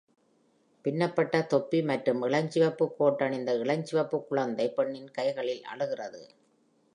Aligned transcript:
பின்னப்பட்ட 0.85 1.41
தொப்பி 1.43 1.81
மற்றும் 1.81 2.21
இளஞ்சிவப்பு 2.23 2.87
கோட் 2.97 3.21
அணிந்த 3.21 3.53
இளஞ்சிவப்புக் 3.57 4.27
குழந்தை 4.27 4.67
பெண்ணின் 4.69 5.11
கைகளில் 5.11 5.63
அழுகிறது. 5.63 6.23